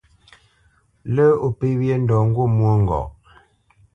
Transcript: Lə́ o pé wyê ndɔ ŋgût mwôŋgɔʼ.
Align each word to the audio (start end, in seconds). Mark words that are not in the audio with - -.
Lə́ 1.13 1.29
o 1.45 1.47
pé 1.59 1.67
wyê 1.79 1.95
ndɔ 2.03 2.17
ŋgût 2.29 2.49
mwôŋgɔʼ. 2.57 3.07